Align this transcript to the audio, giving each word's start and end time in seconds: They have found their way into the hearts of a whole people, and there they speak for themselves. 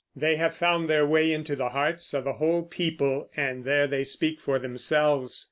They 0.15 0.35
have 0.37 0.55
found 0.55 0.89
their 0.89 1.05
way 1.05 1.31
into 1.31 1.55
the 1.55 1.69
hearts 1.69 2.15
of 2.15 2.25
a 2.25 2.33
whole 2.33 2.63
people, 2.63 3.29
and 3.37 3.63
there 3.65 3.85
they 3.85 4.03
speak 4.03 4.41
for 4.41 4.57
themselves. 4.57 5.39